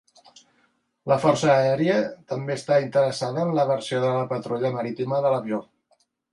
La 1.11 1.17
Força 1.25 1.49
Aèria 1.55 1.99
també 2.33 2.57
està 2.61 2.79
interessada 2.87 3.45
en 3.45 3.55
la 3.61 3.69
versió 3.75 4.03
de 4.09 4.17
patrulla 4.35 4.75
marítima 4.81 5.25
de 5.27 5.37
l'avió. 5.37 5.65